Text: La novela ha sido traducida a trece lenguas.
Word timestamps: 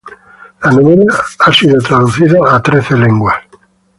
La 0.63 0.71
novela 0.71 1.05
ha 1.37 1.53
sido 1.53 1.79
traducida 1.79 2.39
a 2.49 2.59
trece 2.63 2.97
lenguas. 2.97 3.35